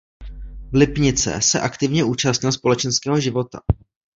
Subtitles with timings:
[0.71, 3.61] V Lipnice se aktivně účastnil společenského života.